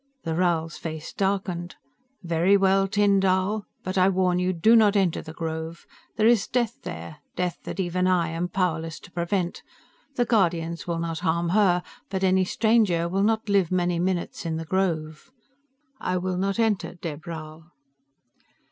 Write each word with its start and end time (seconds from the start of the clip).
The 0.23 0.33
Rhal's 0.33 0.77
face 0.79 1.13
darkened. 1.13 1.75
"Very 2.23 2.57
well, 2.57 2.87
Tyn 2.87 3.19
Dall, 3.19 3.67
but 3.83 3.99
I 3.99 4.09
warn 4.09 4.39
you, 4.39 4.51
do 4.51 4.75
not 4.75 4.95
enter 4.95 5.21
the 5.21 5.31
Grove. 5.31 5.85
There 6.15 6.25
is 6.25 6.47
death 6.47 6.81
there, 6.81 7.17
death 7.35 7.59
that 7.65 7.79
even 7.79 8.07
I 8.07 8.29
am 8.29 8.47
powerless 8.47 8.99
to 9.01 9.11
prevent. 9.11 9.61
The 10.15 10.25
Guardians 10.25 10.87
will 10.87 10.97
not 10.97 11.19
harm 11.19 11.49
her, 11.49 11.83
but 12.09 12.23
any 12.23 12.45
stranger... 12.45 13.07
will 13.07 13.21
not 13.21 13.47
live 13.47 13.71
many 13.71 13.99
minutes 13.99 14.43
in 14.43 14.55
the 14.57 14.65
Grove." 14.65 15.29
"I 15.99 16.17
will 16.17 16.37
not 16.37 16.57
enter, 16.57 16.95
Dheb 16.95 17.27
Rhal." 17.27 17.65